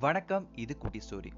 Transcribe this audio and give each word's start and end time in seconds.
வணக்கம் 0.00 0.46
இது 0.54 0.78
குட்டி 0.78 1.00
ஸ்டோரி. 1.10 1.30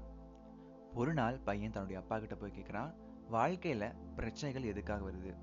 ஒரு 0.93 1.13
நாள் 1.13 1.39
பையன் 1.39 1.71
தன்னுடைய 1.71 2.01
அப்பா 2.01 2.19
கிட்ட 2.19 2.35
போய் 2.35 2.53
கேட்குறான் 2.55 2.93
வாழ்க்கையில் 3.29 3.93
பிரச்சனைகள் 4.15 4.63
எதுக்காக 4.63 5.09
வருது? 5.09 5.35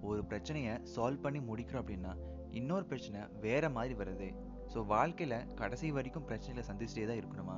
ஒரு 0.00 0.24
பிரச்சனையை 0.24 0.74
சால்வ் 0.96 1.20
பண்ணி 1.20 1.38
முடிக்கிறோம் 1.38 1.82
அப்படின்னா 1.82 2.12
இன்னொரு 2.50 2.84
பிரச்சனை 2.84 3.20
வேற 3.40 3.70
மாதிரி 3.70 3.94
வருது. 3.94 4.34
ஸோ 4.74 4.86
வாழ்க்கையில் 4.86 5.54
கடைசி 5.54 5.92
வரைக்கும் 5.92 6.28
பிரச்சனைகளை 6.28 6.64
சந்திச்சுட்டே 6.70 7.06
தான் 7.06 7.20
இருக்கணுமா? 7.22 7.56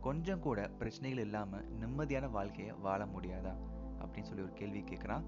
கொஞ்சம் 0.00 0.40
கூட 0.40 0.68
பிரச்சனைகள் 0.68 1.24
இல்லாமல் 1.24 1.78
நிம்மதியான 1.80 2.30
வாழ்க்கையை 2.30 2.74
வாழ 2.74 3.06
முடியாதா? 3.06 3.54
அப்படின்னு 3.98 4.28
சொல்லி 4.30 4.42
ஒரு 4.42 4.52
கேள்வி 4.52 4.82
கேட்குறான் 4.82 5.26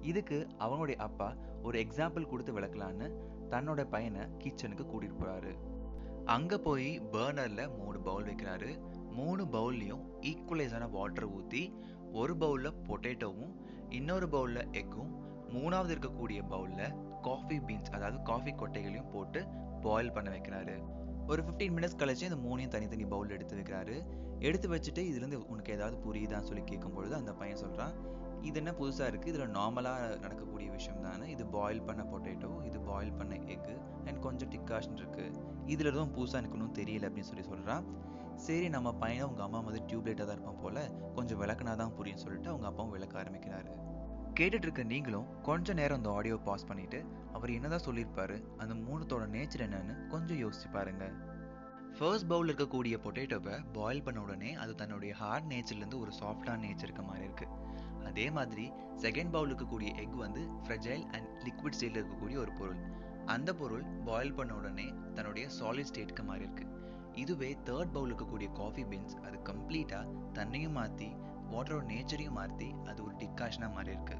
இதுக்கு 0.00 0.48
அவனுடைய 0.58 1.00
அப்பா 1.00 1.34
ஒரு 1.62 1.78
எக்ஸாம்பிள் 1.78 2.26
கொடுத்து 2.26 2.60
விளக்கலான்னு 2.60 3.08
தன்னோட 3.50 3.84
பையனை 3.84 4.20
கிச்சனுக்கு 4.20 4.86
கூட்டிட்டு 4.92 5.18
போறாரு. 5.20 5.54
அங்கே 6.34 6.56
போய் 6.58 7.00
பேர்னரில் 7.12 7.72
மூணு 7.78 7.98
பவுல் 8.00 8.24
வைக்கிறாரு. 8.28 8.70
மூணு 9.18 9.42
பவுல்லையும் 9.44 10.02
ஈக்குவலைஸான 10.30 10.90
வாட்டர் 10.90 11.28
ஊற்றி 11.36 11.72
ஒரு 12.12 12.36
பவுலில் 12.36 12.76
பொட்டேட்டோவும் 12.88 13.52
இன்னொரு 13.90 14.28
பவுலில் 14.28 14.70
எக்கும் 14.80 15.12
மூணாவது 15.54 15.92
இருக்கக்கூடிய 15.94 16.40
பவுலில் 16.52 16.94
காஃபி 17.22 17.58
பீன்ஸ் 17.58 17.90
அதாவது 17.90 18.22
காஃபி 18.22 18.52
கொட்டைகளையும் 18.52 19.10
போட்டு 19.12 19.46
பாயில் 19.80 20.12
பண்ண 20.12 20.30
வைக்கிறாரு. 20.30 20.76
ஒரு 21.26 21.42
ஃபிஃப்டீன் 21.44 21.74
மினிட்ஸ் 21.76 22.00
கழிச்சு 22.02 22.28
இந்த 22.30 22.38
மூணையும் 22.46 22.74
தனித்தனி 22.74 23.04
பவுல் 23.04 23.34
எடுத்து 23.36 23.56
வைக்கிறாரு. 23.56 23.96
எடுத்து 24.38 24.68
வச்சுட்டு 24.74 25.02
இதுலேருந்து 25.10 25.38
உனக்கு 25.52 25.72
ஏதாவது 25.72 25.96
புரியுதான்னு 26.06 26.48
சொல்லி 26.50 26.64
கேட்கும்பொழுது 26.72 27.14
அந்த 27.20 27.32
பையன் 27.32 27.62
சொல்கிறான் 27.64 27.94
இது 28.42 28.58
என்ன 28.62 28.72
புதுசாக 28.80 29.10
இருக்குது 29.10 29.32
இதில் 29.32 29.54
நார்மலாக 29.58 30.18
நடக்கக்கூடிய 30.24 30.70
விஷயம் 30.70 31.02
தானே? 31.02 31.26
இது 31.34 31.46
பாயில் 31.46 31.82
பண்ண 31.82 32.02
பொட்டேட்டோ 32.12 32.50
இது 32.64 32.80
பாயில் 32.80 33.16
பண்ண 33.20 33.35
கொஞ்சம் 34.26 34.52
டிக்காஷன் 34.54 34.98
இருக்குது 35.02 35.32
இதில் 35.72 35.90
எதுவும் 35.92 36.14
புதுசாக 36.16 36.40
எனக்கு 36.42 36.58
ஒன்றும் 36.58 36.76
தெரியல 36.80 37.08
அப்படின்னு 37.08 37.30
சொல்லி 37.30 37.46
சொல்கிறான் 37.52 37.84
சரி 38.46 38.68
நம்ம 38.74 38.88
பையனை 39.02 39.24
உங்க 39.28 39.42
அம்மா 39.44 39.60
வந்து 39.66 39.82
டியூப்லைட்டாக 39.90 40.26
தான் 40.28 40.36
இருப்பான் 40.36 40.62
போல் 40.62 40.80
கொஞ்சம் 41.16 41.38
விளக்குனா 41.42 41.74
தான் 41.82 41.94
புரியும் 41.98 42.22
சொல்லிட்டு 42.24 42.50
அவங்க 42.52 42.66
அப்பாவும் 42.70 42.94
விளக்க 42.96 43.14
ஆரம்பிக்கிறாரு. 43.22 43.70
கேட்டுட்டு 44.38 44.66
இருக்க 44.66 44.82
நீங்களும் 44.90 45.28
கொஞ்ச 45.46 45.74
நேரம் 45.78 45.98
அந்த 46.00 46.10
ஆடியோ 46.18 46.36
பாஸ் 46.48 46.66
பண்ணிட்டு 46.70 46.98
அவர் 47.36 47.50
என்னதான் 47.56 47.84
சொல்லியிருப்பாரு 47.86 48.36
அந்த 48.62 48.74
மூணுத்தோட 48.86 49.24
நேச்சர் 49.36 49.64
என்னன்னு 49.66 49.94
கொஞ்சம் 50.12 50.40
யோசிச்சு 50.42 50.68
பாருங்க. 50.74 51.06
ஃபர்ஸ்ட் 51.98 52.28
பவுல் 52.32 52.48
இருக்கக்கூடிய 52.50 52.94
பொட்டேட்டோவை 53.04 53.54
பாயில் 53.76 54.04
பண்ண 54.06 54.20
உடனே 54.24 54.50
அது 54.62 54.74
தன்னுடைய 54.82 55.12
ஹார்ட் 55.20 55.48
நேச்சர்லேருந்து 55.52 56.02
ஒரு 56.04 56.12
சாஃப்டான 56.20 56.60
நேச்சருக்கு 56.66 57.04
மாறி 57.10 57.24
இருக்கு. 57.28 57.48
அதே 58.10 58.26
மாதிரி 58.38 58.66
செகண்ட் 59.04 59.32
பவுல் 59.36 59.50
இருக்கக்கூடிய 59.50 59.90
எக் 60.02 60.18
வந்து 60.24 60.42
ஃப்ரெஜைல் 60.64 61.04
அண்ட் 61.16 61.28
லிக்விட் 61.46 61.76
ஸ்டேட்டில் 61.78 62.00
இருக்கக்கூடிய 62.00 62.38
ஒரு 62.44 62.52
பொருள். 62.60 62.80
அந்த 63.34 63.50
பொருள் 63.60 63.84
பாயில் 64.06 64.36
பண்ண 64.38 64.52
உடனே 64.54 64.86
தன்னுடைய 65.16 65.46
சாலிட் 65.58 65.88
ஸ்டேட்க்கு 65.90 66.22
மாறி 66.28 66.44
இருக்கு. 66.46 66.64
இதுவே 67.22 67.50
தேர்ட் 67.68 67.92
பவுல் 67.94 68.10
இருக்கக்கூடிய 68.10 68.48
காஃபி 68.60 68.84
பீன்ஸ் 68.90 69.16
அது 69.26 69.36
கம்ப்ளீட்டா 69.48 70.00
தன்னையும் 70.38 70.76
மாத்தி 70.78 71.08
வாட்டரோட 71.52 71.84
நேச்சரையும் 71.92 72.38
மாற்றி 72.38 72.68
அது 72.90 72.98
ஒரு 73.06 73.14
டிக்காஷனாக 73.22 73.74
மாறி 73.76 73.92
இருக்கு. 73.94 74.16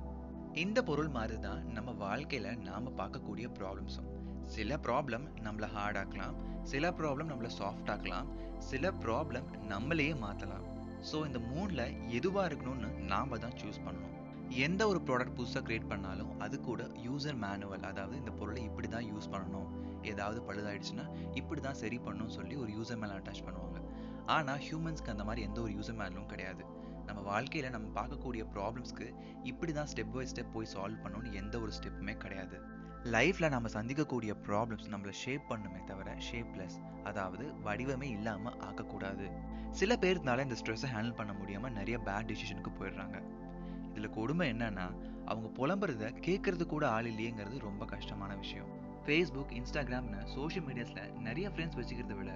இந்த 0.64 0.78
பொருள் 0.88 1.10
மாதிரி 1.16 1.36
தான் 1.40 1.62
நம்ம 1.76 1.90
வாழ்க்கையில 2.04 2.54
நாம 2.68 2.92
பார்க்கக்கூடிய 3.00 3.46
ப்ராப்ளம்ஸும் 3.58 4.10
சில 4.54 4.78
ப்ராப்ளம் 4.86 5.24
நம்மளை 5.46 5.68
ஹார்ட் 5.76 5.98
ஆக்கலாம் 6.02 6.36
சில 6.72 6.90
ப்ராப்ளம் 7.00 7.30
நம்மளை 7.32 7.50
சாஃப்ட் 7.58 7.90
ஆக்கலாம் 7.94 8.28
சில 8.70 8.92
ப்ராப்ளம் 9.04 9.48
நம்மளையே 9.72 10.14
மாற்றலாம் 10.24 10.66
ஸோ 11.10 11.16
இந்த 11.26 11.40
மூணில் 11.50 11.84
எதுவாக 12.18 12.48
இருக்கணும்னு 12.50 12.88
நாம் 13.12 13.40
தான் 13.44 13.58
சூஸ் 13.62 13.84
பண்ணணும். 13.86 14.14
எந்த 14.50 14.88
ஒரு 14.88 15.00
ப்ராடக்ட் 15.06 15.36
புதுசாக 15.36 15.62
க்ரியேட் 15.66 15.88
பண்ணாலும் 15.88 16.40
அது 16.40 16.60
கூட 16.60 16.82
யூசர் 17.06 17.38
மேனுவல் 17.44 17.82
அதாவது 17.82 18.16
இந்த 18.16 18.30
பொருளை 18.30 18.62
இப்படி 18.62 18.88
தான் 18.88 19.06
யூஸ் 19.12 19.30
பண்ணணும். 19.32 19.68
ஏதாவது 20.02 20.40
பழுதாயிடுச்சுன்னா 20.40 21.34
இப்படி 21.34 21.60
தான் 21.60 21.74
சரி 21.74 21.98
பண்ணணும்னு 21.98 22.28
சொல்லி 22.28 22.56
ஒரு 22.56 22.72
யூசர் 22.72 22.96
மேனுவல் 22.96 23.22
அட்டாச் 23.22 23.44
பண்ணுவாங்க. 23.46 23.80
ஆனால் 24.26 24.58
ஹியூமன்ஸ்க்கு 24.58 25.10
அந்த 25.10 25.24
மாதிரி 25.24 25.46
எந்த 25.46 25.60
ஒரு 25.60 25.72
யூசர் 25.72 25.98
மேனுவலும் 26.00 26.26
கிடையாது. 26.26 26.64
நம்ம 27.06 27.20
வாழ்க்கையில் 27.22 27.70
நம்ம 27.70 28.00
பார்க்கக்கூடிய 28.00 28.44
ப்ராப்ளம்ஸ்க்கு 28.54 29.14
இப்படி 29.42 29.72
தான் 29.72 29.86
ஸ்டெப் 29.94 30.12
பை 30.12 30.26
ஸ்டெப் 30.26 30.52
போய் 30.52 30.72
சால்வ் 30.74 31.02
பண்ணணும்னு 31.04 31.32
எந்த 31.32 31.60
ஒரு 31.60 31.72
ஸ்டெப்புமே 31.72 32.16
கிடையாது. 32.16 32.58
லைஃப்பில் 33.04 33.48
நம்ம 33.48 33.68
சந்திக்கக்கூடிய 33.68 34.32
ப்ராப்ளம்ஸ் 34.46 34.88
நம்மளை 34.88 35.10
ஷேப் 35.10 35.44
பண்ணுமே 35.48 35.84
தவிர 35.84 36.14
ஷேப்லெஸ் 36.30 36.78
அதாவது 37.04 37.44
வடிவமே 37.64 38.02
இல்லாமல் 38.02 38.56
ஆக்கக்கூடாது. 38.68 39.30
சில 39.70 39.96
பேருக்குனால 39.96 40.40
இந்த 40.40 40.56
ஸ்ட்ரெஸ்ஸை 40.62 40.90
ஹேண்டில் 40.94 41.14
பண்ண 41.14 41.32
முடியாமல் 41.32 41.72
நிறைய 41.72 41.98
பேட் 41.98 42.32
டிசிஷனுக்கு 42.32 42.72
போயிடுறாங்க. 42.80 43.44
இதில் 43.96 44.16
கொடுமை 44.16 44.46
என்னன்னா 44.52 44.86
அவங்க 45.30 45.48
புலம்புறத 45.58 46.08
கேட்கறது 46.26 46.64
கூட 46.72 46.84
ஆள் 46.96 47.08
இல்லையேங்கிறது 47.12 47.58
ரொம்ப 47.68 47.84
கஷ்டமான 47.92 48.32
விஷயம். 48.42 48.70
ஃபேஸ்புக் 49.04 49.52
இன்ஸ்டாகிராம்னு 49.58 50.20
சோஷியல் 50.34 50.66
மீடியாஸில் 50.68 51.04
நிறைய 51.26 51.46
ஃப்ரெண்ட்ஸ் 51.52 51.78
வச்சுக்கிறத 51.80 52.14
விட 52.20 52.32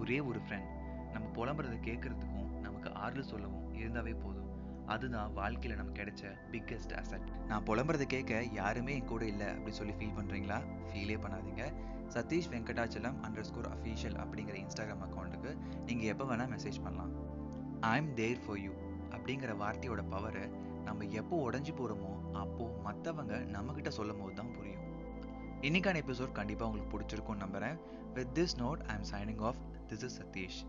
ஒரே 0.00 0.18
ஒரு 0.28 0.40
ஃப்ரெண்ட் 0.46 0.70
நம்ம 1.14 1.26
புலம்புறத 1.38 1.76
கேட்கறதுக்கும் 1.88 2.50
நமக்கு 2.66 2.88
ஆறுதல் 3.02 3.30
சொல்லவும் 3.32 3.68
இருந்தாவே 3.80 4.14
போதும். 4.24 4.50
அதுதான் 4.94 5.34
வாழ்க்கையில் 5.38 5.78
நமக்கு 5.80 6.00
கிடைச்ச 6.00 6.32
பிக்கெஸ்ட் 6.52 6.94
அசட் 7.00 7.28
நான் 7.50 7.66
புலம்புறதை 7.68 8.06
கேட்க 8.14 8.40
யாருமே 8.60 8.94
என் 8.98 9.10
கூட 9.12 9.24
இல்லை 9.32 9.48
அப்படின்னு 9.52 9.78
சொல்லி 9.80 9.94
ஃபீல் 10.00 10.16
பண்ணுறீங்களா 10.18 10.58
ஃபீலே 10.88 11.16
பண்ணாதீங்க. 11.24 11.64
Satish 12.14 12.50
Venkatachalam 12.54 13.18
under 13.28 13.48
score 13.50 13.70
official 13.74 14.18
அப்படிங்கிற 14.24 14.56
இன்ஸ்டாகிராம் 14.64 15.04
அக்கௌண்ட்டுக்கு 15.06 15.52
நீங்கள் 15.88 16.10
எப்போ 16.14 16.26
வேணால் 16.32 16.52
மெசேஜ் 16.54 16.82
பண்ணலாம். 16.86 17.14
I 17.92 17.94
am 18.02 18.12
there 18.20 18.42
for 18.44 18.60
you 18.66 18.74
அப்படிங்கிற 19.14 19.52
வார்த்தையோட 19.62 20.02
பவரை 20.14 20.44
நம்ம 20.84 21.04
எப்போ 21.04 21.50
உடஞ்சி 21.50 21.72
போகிறோமோ 21.78 22.32
அப்போது 22.32 22.74
மற்றவங்க 22.84 23.34
நம்மக்கிட்ட 23.56 23.88
சொல்லும் 23.88 24.20
போது 24.20 24.34
தான் 24.34 24.52
புரியும். 24.52 24.82
இன்னைக்கான 25.60 26.00
எபிசோட் 26.06 26.32
கண்டிப்பாக 26.32 26.70
உங்களுக்கு 26.70 26.92
பிடிச்சிருக்கும்னு 26.94 27.44
நம்புகிறேன் 27.44 27.76
with 28.14 28.38
this 28.38 28.56
note 28.58 28.82
I 28.86 28.94
am 28.98 29.06
signing 29.12 29.42
off 29.42 29.60
this 29.88 30.02
is 30.02 30.22
Sathish 30.22 30.60